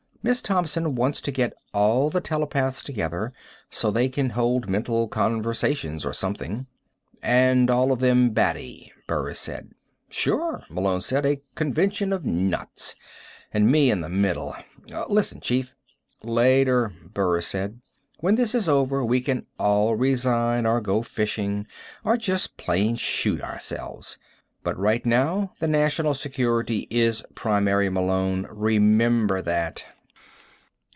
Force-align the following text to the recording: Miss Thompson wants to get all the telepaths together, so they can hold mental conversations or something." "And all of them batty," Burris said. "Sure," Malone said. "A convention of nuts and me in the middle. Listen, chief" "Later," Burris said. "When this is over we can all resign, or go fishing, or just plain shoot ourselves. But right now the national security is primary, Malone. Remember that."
Miss 0.23 0.39
Thompson 0.43 0.93
wants 0.93 1.19
to 1.21 1.31
get 1.31 1.55
all 1.73 2.11
the 2.11 2.21
telepaths 2.21 2.83
together, 2.83 3.33
so 3.71 3.89
they 3.89 4.07
can 4.07 4.29
hold 4.29 4.69
mental 4.69 5.07
conversations 5.07 6.05
or 6.05 6.13
something." 6.13 6.67
"And 7.23 7.71
all 7.71 7.91
of 7.91 8.01
them 8.01 8.29
batty," 8.29 8.91
Burris 9.07 9.39
said. 9.39 9.71
"Sure," 10.11 10.63
Malone 10.69 11.01
said. 11.01 11.25
"A 11.25 11.41
convention 11.55 12.13
of 12.13 12.23
nuts 12.23 12.95
and 13.51 13.71
me 13.71 13.89
in 13.89 14.01
the 14.01 14.09
middle. 14.09 14.55
Listen, 15.09 15.39
chief" 15.41 15.75
"Later," 16.23 16.93
Burris 17.15 17.47
said. 17.47 17.81
"When 18.19 18.35
this 18.35 18.53
is 18.53 18.69
over 18.69 19.03
we 19.03 19.21
can 19.21 19.47
all 19.57 19.95
resign, 19.95 20.67
or 20.67 20.81
go 20.81 21.01
fishing, 21.01 21.65
or 22.03 22.15
just 22.15 22.57
plain 22.57 22.95
shoot 22.95 23.41
ourselves. 23.41 24.19
But 24.63 24.77
right 24.77 25.03
now 25.03 25.53
the 25.59 25.67
national 25.67 26.13
security 26.13 26.85
is 26.91 27.25
primary, 27.33 27.89
Malone. 27.89 28.45
Remember 28.51 29.41
that." 29.41 29.83